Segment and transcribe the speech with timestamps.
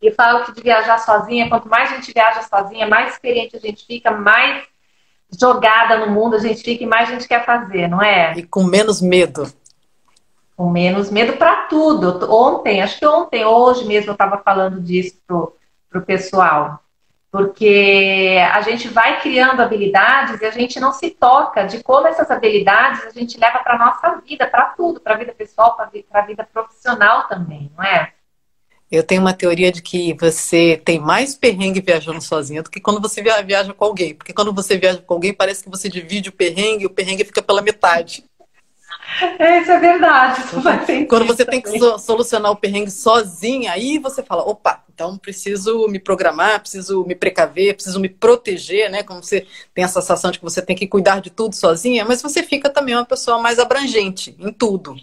[0.00, 3.60] e falo que de viajar sozinha, quanto mais a gente viaja sozinha, mais experiente a
[3.60, 4.64] gente fica, mais
[5.30, 8.32] jogada no mundo a gente fica e mais a gente quer fazer, não é?
[8.36, 9.52] E com menos medo.
[10.56, 12.32] Com menos medo para tudo.
[12.32, 15.54] Ontem, acho que ontem, hoje mesmo eu estava falando disso pro,
[15.90, 16.80] pro pessoal.
[17.30, 22.30] Porque a gente vai criando habilidades e a gente não se toca de como essas
[22.30, 26.22] habilidades a gente leva para nossa vida, para tudo, para a vida pessoal, para a
[26.22, 28.07] vida profissional também, não é?
[28.90, 33.00] Eu tenho uma teoria de que você tem mais perrengue viajando sozinha do que quando
[33.00, 34.14] você viaja com alguém.
[34.14, 37.24] Porque quando você viaja com alguém, parece que você divide o perrengue e o perrengue
[37.24, 38.24] fica pela metade.
[39.38, 40.40] É, isso é verdade.
[40.40, 41.62] Isso quando você também.
[41.62, 47.04] tem que solucionar o perrengue sozinha, aí você fala, opa, então preciso me programar, preciso
[47.04, 49.02] me precaver, preciso me proteger, né?
[49.02, 52.22] Como você tem a sensação de que você tem que cuidar de tudo sozinha, mas
[52.22, 54.94] você fica também uma pessoa mais abrangente em tudo.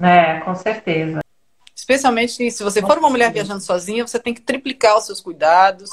[0.00, 1.23] É, com certeza.
[1.84, 5.90] Especialmente se você for uma mulher viajando sozinha, você tem que triplicar os seus cuidados.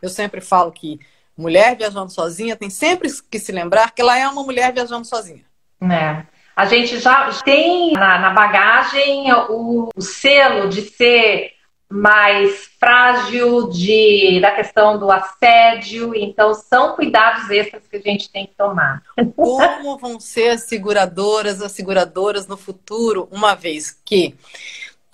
[0.00, 0.98] Eu sempre falo que
[1.36, 5.44] mulher viajando sozinha tem sempre que se lembrar que ela é uma mulher viajando sozinha.
[5.82, 6.22] É.
[6.56, 11.50] A gente já tem na, na bagagem o, o, selo de ser
[11.90, 18.46] mais frágil, de, da questão do assédio, então são cuidados extras que a gente tem
[18.46, 19.02] que tomar.
[19.36, 24.34] Como vão ser as seguradoras, as seguradoras no futuro, uma vez que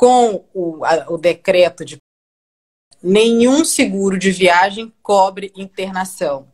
[0.01, 1.98] com o, a, o decreto de
[3.03, 6.48] nenhum seguro de viagem cobre internação.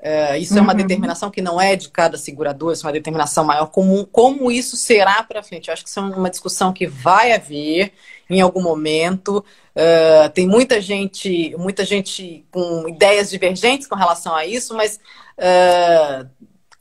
[0.00, 0.58] Uh, isso uhum.
[0.58, 0.78] é uma uhum.
[0.78, 4.04] determinação que não é de cada segurador, isso é uma determinação maior comum.
[4.04, 5.68] Como isso será para frente?
[5.68, 7.92] Eu acho que isso é uma discussão que vai haver
[8.28, 9.44] em algum momento.
[9.76, 14.98] Uh, tem muita gente, muita gente com ideias divergentes com relação a isso, mas
[15.38, 16.28] uh,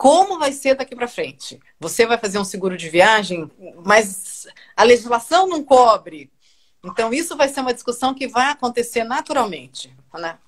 [0.01, 1.59] como vai ser daqui para frente?
[1.79, 3.47] Você vai fazer um seguro de viagem,
[3.85, 6.31] mas a legislação não cobre.
[6.83, 9.95] Então, isso vai ser uma discussão que vai acontecer naturalmente.
[10.11, 10.39] Né?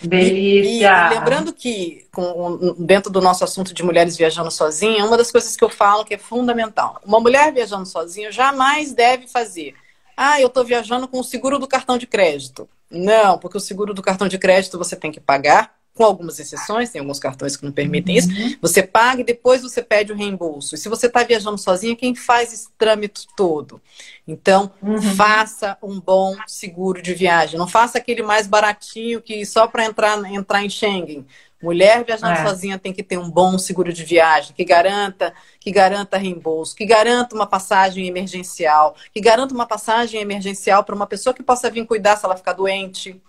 [0.00, 1.10] Delícia!
[1.10, 5.32] E, e, lembrando que, com, dentro do nosso assunto de mulheres viajando sozinha, uma das
[5.32, 9.74] coisas que eu falo que é fundamental: uma mulher viajando sozinha jamais deve fazer.
[10.16, 12.68] Ah, eu estou viajando com o seguro do cartão de crédito.
[12.88, 16.90] Não, porque o seguro do cartão de crédito você tem que pagar com algumas exceções,
[16.90, 18.18] tem alguns cartões que não permitem uhum.
[18.18, 18.58] isso.
[18.60, 20.74] Você paga e depois você pede o reembolso.
[20.74, 23.80] E se você está viajando sozinha, quem faz esse trâmite todo?
[24.28, 25.00] Então, uhum.
[25.00, 27.58] faça um bom seguro de viagem.
[27.58, 31.26] Não faça aquele mais baratinho que só para entrar, entrar em Schengen.
[31.62, 32.46] Mulher viajando é.
[32.46, 36.84] sozinha tem que ter um bom seguro de viagem que garanta, que garanta reembolso, que
[36.84, 41.86] garanta uma passagem emergencial, que garanta uma passagem emergencial para uma pessoa que possa vir
[41.86, 43.20] cuidar se ela ficar doente.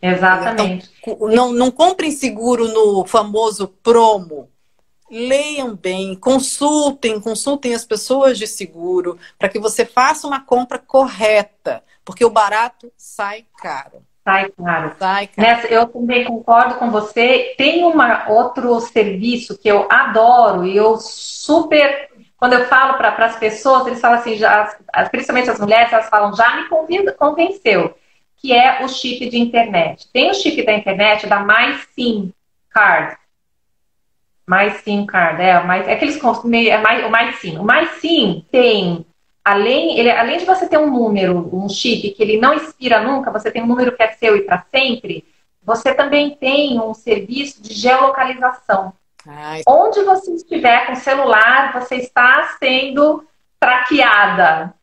[0.00, 0.90] Exatamente.
[1.00, 4.48] Então, não, não comprem seguro no famoso promo.
[5.10, 11.82] Leiam bem, consultem, consultem as pessoas de seguro para que você faça uma compra correta,
[12.04, 14.02] porque o barato sai caro.
[14.22, 14.92] Sai caro.
[14.98, 15.48] Sai caro.
[15.48, 17.54] Nessa, eu também concordo com você.
[17.56, 22.10] Tem uma, outro serviço que eu adoro e eu super.
[22.36, 24.76] Quando eu falo para as pessoas, eles falam assim, já,
[25.10, 26.68] principalmente as mulheres, elas falam, já me
[27.14, 27.94] convenceu
[28.40, 30.08] que é o chip de internet.
[30.12, 32.32] Tem o chip da internet da MySIM
[32.70, 33.16] Card.
[34.48, 37.58] MySIM Card, é, mais, é aqueles é mais, o MySIM.
[37.58, 39.04] O MySIM tem,
[39.44, 43.30] além, ele, além de você ter um número, um chip que ele não expira nunca,
[43.30, 45.24] você tem um número que é seu e para sempre,
[45.62, 48.94] você também tem um serviço de geolocalização.
[49.26, 49.62] Ai.
[49.66, 53.22] Onde você estiver com celular, você está sendo
[53.60, 54.74] traqueada.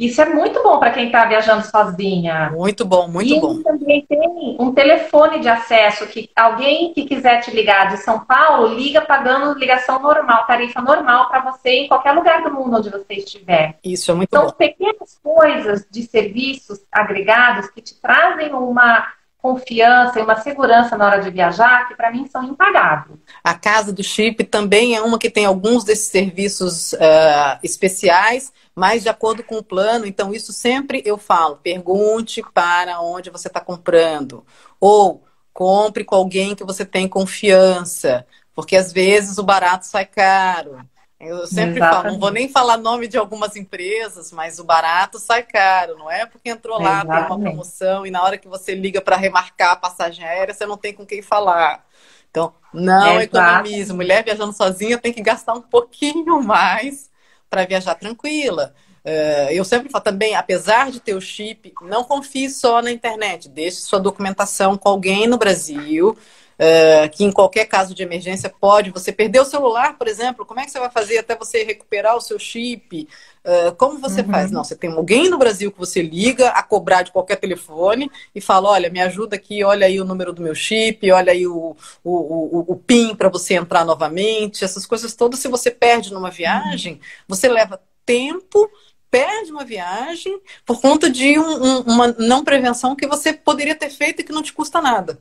[0.00, 2.48] Isso é muito bom para quem está viajando sozinha.
[2.54, 3.52] Muito bom, muito e bom.
[3.56, 8.20] E também tem um telefone de acesso que alguém que quiser te ligar de São
[8.20, 12.88] Paulo, liga pagando ligação normal, tarifa normal para você em qualquer lugar do mundo onde
[12.88, 13.76] você estiver.
[13.84, 14.48] Isso é muito então, bom.
[14.48, 19.06] São pequenas coisas de serviços agregados que te trazem uma
[19.40, 23.18] confiança e uma segurança na hora de viajar que para mim são impagáveis.
[23.42, 29.02] A Casa do Chip também é uma que tem alguns desses serviços uh, especiais, mas
[29.02, 30.06] de acordo com o plano.
[30.06, 34.44] Então, isso sempre eu falo: pergunte para onde você está comprando.
[34.78, 40.78] Ou compre com alguém que você tem confiança, porque às vezes o barato sai caro.
[41.20, 42.02] Eu sempre Exatamente.
[42.02, 46.10] falo, não vou nem falar nome de algumas empresas, mas o barato sai caro, não
[46.10, 46.24] é?
[46.24, 47.26] Porque entrou lá, Exatamente.
[47.28, 50.64] tem uma promoção e na hora que você liga para remarcar a passagem aérea, você
[50.64, 51.84] não tem com quem falar.
[52.30, 53.92] Então, não economize.
[53.92, 57.10] Mulher viajando sozinha tem que gastar um pouquinho mais
[57.50, 58.74] para viajar tranquila.
[59.04, 63.48] Uh, eu sempre falo também, apesar de ter o chip, não confie só na internet.
[63.48, 66.16] Deixe sua documentação com alguém no Brasil,
[66.60, 68.90] uh, que em qualquer caso de emergência pode.
[68.90, 72.16] Você perder o celular, por exemplo, como é que você vai fazer até você recuperar
[72.16, 73.08] o seu chip?
[73.42, 74.28] Uh, como você uhum.
[74.28, 74.50] faz?
[74.50, 78.40] Não, você tem alguém no Brasil que você liga a cobrar de qualquer telefone e
[78.40, 81.74] fala: olha, me ajuda aqui, olha aí o número do meu chip, olha aí o,
[82.04, 84.64] o, o, o PIN para você entrar novamente.
[84.64, 87.00] Essas coisas todas, se você perde numa viagem, uhum.
[87.28, 88.70] você leva tempo
[89.10, 93.90] perde uma viagem por conta de um, um, uma não prevenção que você poderia ter
[93.90, 95.18] feito e que não te custa nada.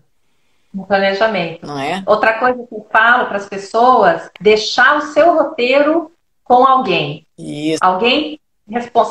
[0.74, 1.66] Um planejamento.
[1.66, 2.04] Não é?
[2.06, 6.12] Outra coisa que eu falo para as pessoas, deixar o seu roteiro
[6.44, 7.26] com alguém.
[7.38, 7.80] Isso.
[7.82, 8.40] Alguém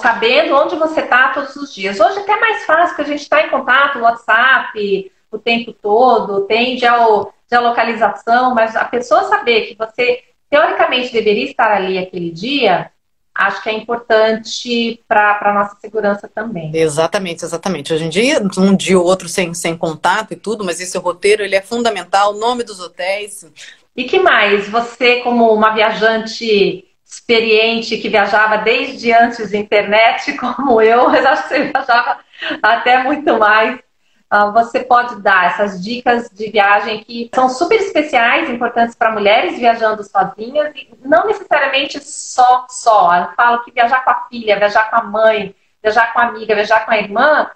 [0.01, 1.99] sabendo onde você está todos os dias.
[1.99, 5.73] Hoje é até mais fácil, porque a gente está em contato no WhatsApp o tempo
[5.73, 12.91] todo, tem geolocalização, mas a pessoa saber que você teoricamente deveria estar ali aquele dia,
[13.39, 16.73] acho que é importante para a nossa segurança também.
[16.75, 17.95] Exatamente, exatamente.
[17.95, 21.45] Hoje em dia, um dia ou outro sem, sem contato e tudo, mas esse roteiro
[21.45, 23.47] ele é fundamental, o nome dos hotéis.
[23.97, 24.69] E que mais?
[24.69, 31.43] Você, como uma viajante experiente que viajava desde antes da internet, como eu, mas acho
[31.45, 32.19] que você viajava
[32.61, 33.79] até muito mais
[34.53, 40.05] você pode dar essas dicas de viagem que são super especiais, importantes para mulheres viajando
[40.05, 43.15] sozinhas e não necessariamente só só.
[43.17, 46.55] Eu falo que viajar com a filha, viajar com a mãe, viajar com a amiga,
[46.55, 47.51] viajar com a irmã,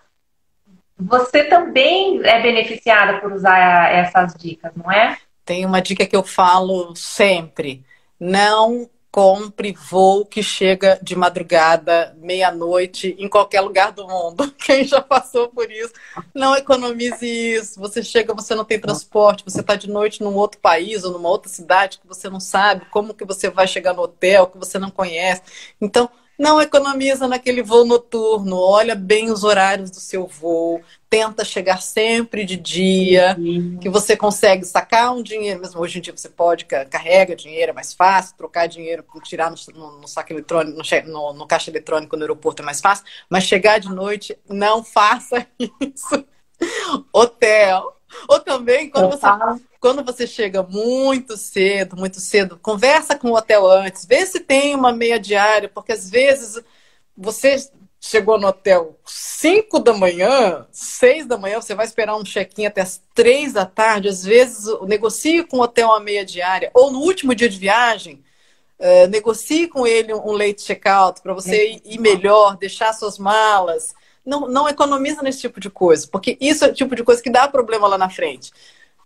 [0.99, 5.19] você também é beneficiada por usar essas dicas, não é?
[5.45, 7.85] Tem uma dica que eu falo sempre:
[8.19, 14.50] não compre voo que chega de madrugada, meia-noite, em qualquer lugar do mundo.
[14.56, 15.93] Quem já passou por isso,
[16.35, 17.79] não economize isso.
[17.79, 21.29] Você chega, você não tem transporte, você está de noite num outro país ou numa
[21.29, 24.79] outra cidade que você não sabe como que você vai chegar no hotel, que você
[24.79, 25.43] não conhece.
[25.79, 26.08] Então,
[26.38, 32.44] não economiza naquele voo noturno, olha bem os horários do seu voo, tenta chegar sempre
[32.44, 33.79] de dia, uhum.
[33.81, 37.75] que você consegue sacar um dinheiro, mesmo hoje em dia você pode, carrega dinheiro, é
[37.75, 42.23] mais fácil, trocar dinheiro, tirar no, no, no saco eletrônico, no, no, caixa eletrônico no
[42.23, 46.25] aeroporto é mais fácil, mas chegar de noite, não faça isso.
[47.12, 47.96] Hotel.
[48.29, 49.26] Ou também, quando você,
[49.81, 54.75] quando você chega muito cedo, muito cedo, conversa com o hotel antes, vê se tem
[54.75, 56.62] uma meia diária, porque às vezes
[57.17, 57.56] você
[58.00, 62.81] chegou no hotel 5 da manhã, 6 da manhã, você vai esperar um check-in até
[62.81, 66.99] as 3 da tarde, às vezes negocie com o hotel uma meia diária, ou no
[66.99, 68.23] último dia de viagem,
[68.81, 73.94] uh, negocie com ele um late check-out para você ir melhor, deixar suas malas.
[74.25, 77.31] Não, não economiza nesse tipo de coisa, porque isso é o tipo de coisa que
[77.31, 78.53] dá problema lá na frente.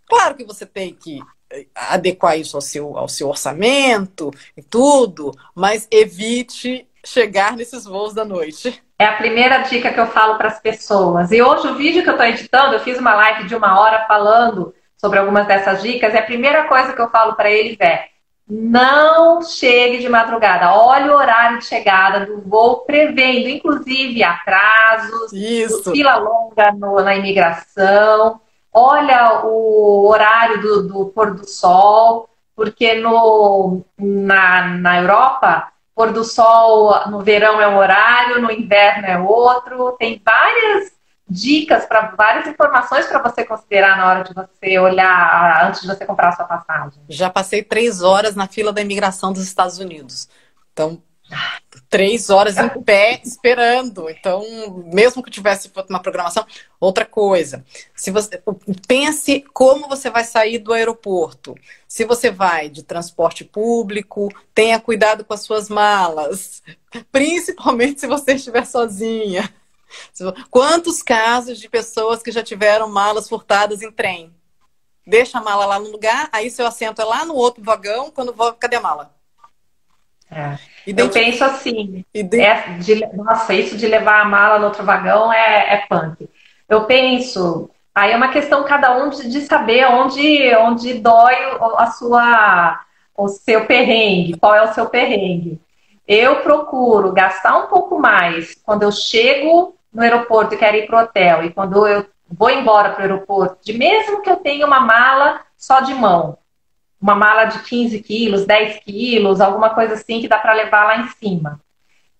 [0.07, 1.19] Claro que você tem que
[1.49, 8.13] eh, adequar isso ao seu, ao seu orçamento e tudo, mas evite chegar nesses voos
[8.13, 8.81] da noite.
[8.99, 11.31] É a primeira dica que eu falo para as pessoas.
[11.31, 14.05] E hoje o vídeo que eu estou editando, eu fiz uma live de uma hora
[14.07, 16.13] falando sobre algumas dessas dicas.
[16.13, 18.09] E a primeira coisa que eu falo para eles é:
[18.49, 20.73] não chegue de madrugada.
[20.73, 25.91] Olhe o horário de chegada do voo, prevendo, inclusive, atrasos, Isso.
[25.91, 28.39] fila longa no, na imigração.
[28.71, 36.23] Olha o horário do, do pôr do sol, porque no, na, na Europa pôr do
[36.23, 39.93] sol no verão é um horário, no inverno é outro.
[39.99, 40.96] Tem várias
[41.29, 46.05] dicas para várias informações para você considerar na hora de você olhar antes de você
[46.05, 47.01] comprar a sua passagem.
[47.09, 50.29] Já passei três horas na fila da imigração dos Estados Unidos.
[50.71, 51.01] Então,
[51.89, 54.09] três horas em pé esperando.
[54.09, 54.43] Então,
[54.91, 56.45] mesmo que tivesse uma programação,
[56.79, 57.65] outra coisa.
[57.95, 58.41] Se você
[58.87, 61.55] pense como você vai sair do aeroporto.
[61.87, 66.61] Se você vai de transporte público, tenha cuidado com as suas malas,
[67.11, 69.49] principalmente se você estiver sozinha.
[70.49, 74.33] Quantos casos de pessoas que já tiveram malas furtadas em trem?
[75.05, 78.33] Deixa a mala lá no lugar, aí seu assento é lá no outro vagão, quando
[78.33, 79.15] vou, cadê a mala?
[80.29, 80.57] É.
[80.85, 85.75] Eu penso assim, é de, nossa, isso de levar a mala no outro vagão é,
[85.75, 86.29] é punk.
[86.67, 91.35] Eu penso, aí é uma questão cada um de, de saber onde, onde dói
[91.77, 95.59] a sua, o seu perrengue, qual é o seu perrengue.
[96.07, 100.99] Eu procuro gastar um pouco mais quando eu chego no aeroporto e quero ir para
[100.99, 104.65] o hotel, e quando eu vou embora para o aeroporto, de mesmo que eu tenha
[104.65, 106.37] uma mala só de mão,
[107.01, 110.97] uma mala de 15 quilos, 10 quilos, alguma coisa assim que dá para levar lá
[110.99, 111.59] em cima.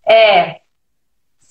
[0.06, 0.62] É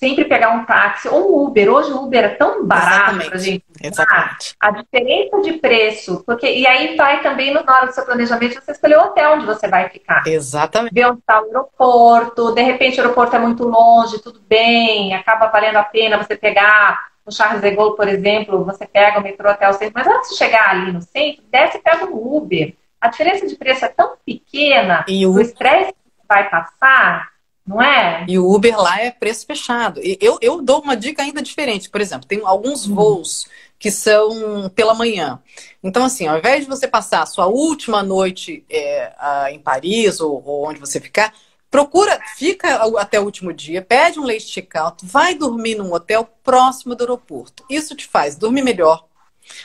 [0.06, 1.68] sempre pegar um táxi ou um Uber.
[1.68, 3.64] Hoje o Uber é tão barato para gente.
[3.82, 4.54] Exatamente.
[4.60, 8.70] A diferença de preço, porque e aí vai também na hora do seu planejamento você
[8.70, 10.22] escolher o hotel onde você vai ficar.
[10.26, 10.94] Exatamente.
[10.94, 15.48] Ver onde está o aeroporto, de repente o aeroporto é muito longe, tudo bem, acaba
[15.48, 19.50] valendo a pena você pegar no Charles de Gaulle, por exemplo, você pega o metrô
[19.50, 22.72] até o centro, mas antes de chegar ali no centro, desce e pega um Uber.
[23.00, 27.35] A diferença de preço é tão pequena, e o estresse que vai passar
[27.66, 28.24] não é?
[28.28, 30.00] E o Uber lá é preço fechado.
[30.20, 31.90] Eu, eu dou uma dica ainda diferente.
[31.90, 32.94] Por exemplo, tem alguns hum.
[32.94, 33.46] voos
[33.78, 35.40] que são pela manhã.
[35.82, 39.12] Então, assim, ao invés de você passar a sua última noite é,
[39.50, 41.34] em Paris ou, ou, onde você ficar,
[41.70, 46.94] procura, fica até o último dia, pede um late check-out, vai dormir num hotel próximo
[46.94, 47.64] do aeroporto.
[47.68, 49.04] Isso te faz dormir melhor,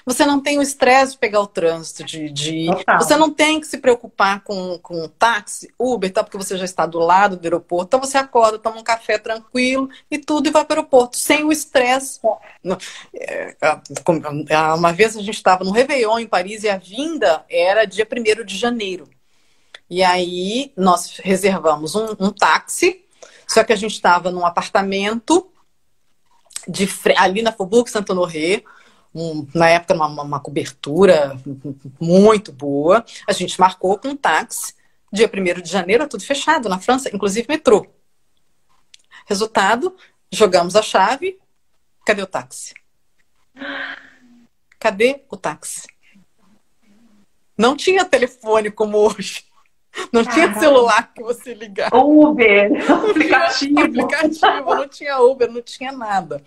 [0.06, 2.68] você não tem o estresse de pegar o trânsito, de, de...
[2.98, 6.24] você não tem que se preocupar com, com táxi, Uber, tá?
[6.24, 7.88] porque você já está do lado do aeroporto.
[7.88, 11.44] Então você acorda, toma um café tranquilo e tudo e vai para o aeroporto, sem
[11.44, 12.20] o estresse.
[13.14, 13.56] É,
[14.76, 18.46] uma vez a gente estava no Réveillon em Paris e a vinda era dia 1
[18.46, 19.08] de janeiro.
[19.90, 23.04] E aí nós reservamos um, um táxi,
[23.46, 25.52] só que a gente estava num apartamento
[26.68, 28.64] de, ali na Faubourg Saint-Honoré,
[29.14, 31.38] um, na época, uma, uma, cobertura
[32.00, 33.04] muito boa.
[33.28, 34.74] A gente marcou com um táxi.
[35.12, 37.86] Dia 1 de janeiro, tudo fechado na França, inclusive metrô.
[39.26, 39.96] Resultado,
[40.32, 41.38] jogamos a chave.
[42.06, 42.74] Cadê o táxi?
[44.80, 45.88] Cadê o táxi?
[47.58, 49.44] Não tinha telefone como hoje.
[50.12, 51.98] Não tinha celular que você ligava.
[51.98, 53.80] Uber, aplicativo.
[53.80, 56.42] aplicativo, não tinha Uber, não tinha nada.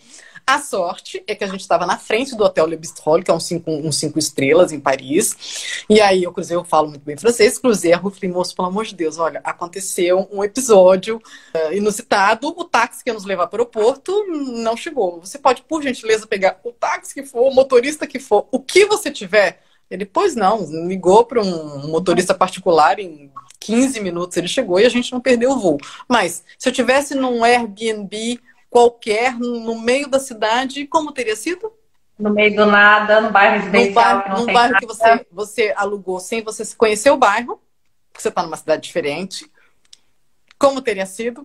[0.46, 3.34] A sorte é que a gente estava na frente do Hotel Le Bistrol, que é
[3.34, 5.84] um cinco, um cinco estrelas em Paris.
[5.88, 8.54] E aí eu cruzei, eu falo muito bem francês, cruzei a rua e falei, moço,
[8.54, 13.24] pelo amor de Deus, olha, aconteceu um episódio uh, inusitado, o táxi que ia nos
[13.24, 15.20] levar para o aeroporto não chegou.
[15.20, 18.84] Você pode, por gentileza, pegar o táxi que for, o motorista que for, o que
[18.84, 19.62] você tiver.
[19.94, 24.88] Ele, pois não, ligou para um motorista particular em 15 minutos ele chegou e a
[24.88, 25.78] gente não perdeu o voo.
[26.08, 31.72] Mas se eu tivesse num Airbnb qualquer no meio da cidade, como teria sido?
[32.18, 33.94] No meio do nada, no bairro residencial.
[33.94, 37.60] No bairro, que, no bairro que você, você alugou sem você conhecer o bairro,
[38.12, 39.48] porque você está numa cidade diferente.
[40.58, 41.44] Como teria sido?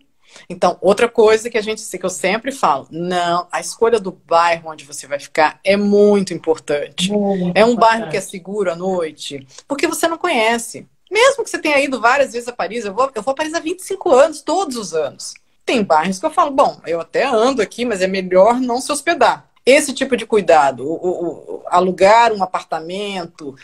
[0.49, 4.69] Então, outra coisa que a gente que eu sempre falo, não, a escolha do bairro
[4.69, 7.11] onde você vai ficar é muito importante.
[7.11, 7.79] Muito é um importante.
[7.79, 10.87] bairro que é seguro à noite, porque você não conhece.
[11.09, 13.53] Mesmo que você tenha ido várias vezes a Paris, eu vou, eu vou a Paris
[13.53, 15.33] há 25 anos, todos os anos.
[15.65, 18.91] Tem bairros que eu falo, bom, eu até ando aqui, mas é melhor não se
[18.91, 19.49] hospedar.
[19.65, 23.55] Esse tipo de cuidado, o, o, o, alugar um apartamento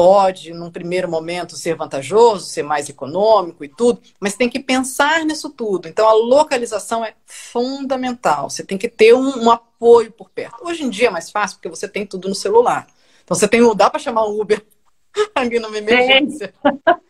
[0.00, 5.26] pode, num primeiro momento, ser vantajoso, ser mais econômico e tudo, mas tem que pensar
[5.26, 5.88] nisso tudo.
[5.88, 8.48] Então, a localização é fundamental.
[8.48, 10.66] Você tem que ter um, um apoio por perto.
[10.66, 12.86] Hoje em dia é mais fácil porque você tem tudo no celular.
[13.22, 14.64] Então, você tem, dá para chamar o Uber
[15.36, 16.54] ali numa emergência.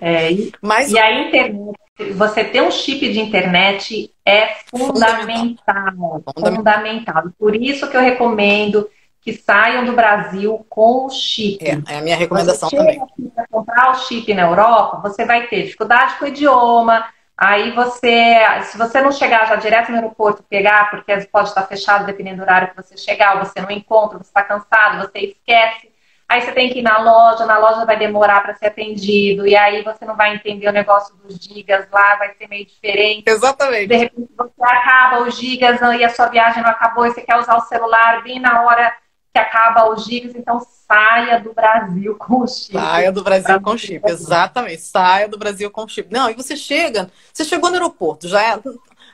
[0.00, 0.30] É,
[0.62, 1.78] Mas, e a internet
[2.14, 6.54] você ter um chip de internet é fundamental, fundamental.
[6.56, 7.24] fundamental.
[7.38, 8.88] Por isso que eu recomendo
[9.24, 11.64] que saiam do Brasil com o chip.
[11.64, 13.00] É, é a minha recomendação você também.
[13.34, 17.06] Para comprar o chip na Europa, você vai ter dificuldade com o idioma.
[17.36, 22.04] Aí você, se você não chegar já direto no aeroporto pegar, porque pode estar fechado
[22.04, 25.90] dependendo do horário que você chegar, ou você não encontra, você está cansado, você esquece.
[26.28, 29.56] Aí você tem que ir na loja, na loja vai demorar para ser atendido, e
[29.56, 33.24] aí você não vai entender o negócio dos gigas lá, vai ser meio diferente.
[33.26, 33.88] Exatamente.
[33.88, 37.36] De repente você acaba os gigas e a sua viagem não acabou, e você quer
[37.36, 38.92] usar o celular bem na hora
[39.34, 42.72] que acaba os gigas, então saia do Brasil com o chip.
[42.72, 44.82] Saia do Brasil com chip, exatamente.
[44.82, 46.12] Saia do Brasil com chip.
[46.12, 48.60] Não, e você chega, você chegou no aeroporto, já é,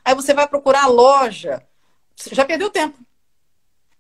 [0.05, 1.63] aí você vai procurar a loja,
[2.31, 2.99] já perdeu tempo.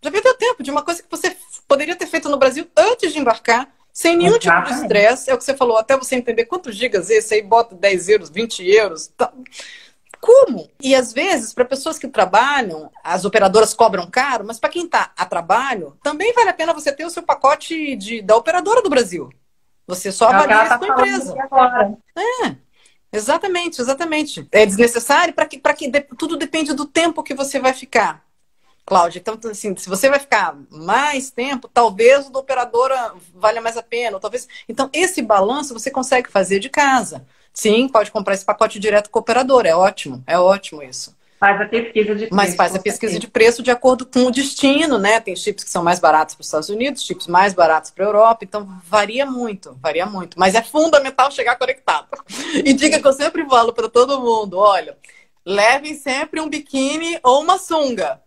[0.02, 1.34] Já perdeu tempo de uma coisa que você
[1.66, 4.66] poderia ter feito no Brasil antes de embarcar, sem nenhum Exatamente.
[4.66, 5.30] tipo de estresse.
[5.30, 8.08] É o que você falou, até você entender quantos gigas é esse aí, bota 10
[8.10, 9.08] euros, 20 euros.
[9.08, 9.32] Tá.
[10.20, 10.70] Como?
[10.80, 15.12] E às vezes, para pessoas que trabalham, as operadoras cobram caro, mas para quem está
[15.16, 18.90] a trabalho, também vale a pena você ter o seu pacote de, da operadora do
[18.90, 19.30] Brasil.
[19.86, 21.34] Você só é avalia tá com a empresa.
[22.44, 22.56] É.
[23.12, 24.46] Exatamente, exatamente.
[24.52, 28.24] É desnecessário para que, que de, tudo depende do tempo que você vai ficar.
[28.86, 29.20] Cláudia.
[29.20, 33.82] Então, assim, se você vai ficar mais tempo, talvez o da operadora valha mais a
[33.82, 34.20] pena.
[34.20, 34.48] Talvez...
[34.68, 37.26] Então, esse balanço você consegue fazer de casa.
[37.52, 39.66] Sim, pode comprar esse pacote direto com o operador.
[39.66, 41.14] É ótimo, é ótimo isso.
[41.40, 42.34] Faz a pesquisa de preço.
[42.34, 45.18] Mas faz a pesquisa de preço de acordo com o destino, né?
[45.20, 48.08] Tem chips que são mais baratos para os Estados Unidos, chips mais baratos para a
[48.08, 50.38] Europa, então varia muito, varia muito.
[50.38, 52.08] Mas é fundamental chegar conectado.
[52.62, 54.98] E diga que eu sempre falo para todo mundo: olha,
[55.46, 58.20] levem sempre um biquíni ou uma sunga.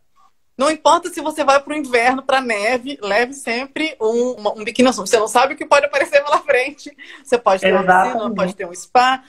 [0.57, 4.91] Não importa se você vai para o inverno, para neve, leve sempre um, um biquíni.
[4.91, 6.95] Você não sabe o que pode aparecer lá frente.
[7.23, 7.91] Você pode ter Exatamente.
[7.91, 9.23] uma piscina, pode ter um spa,